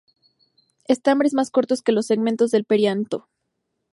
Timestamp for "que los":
1.83-2.07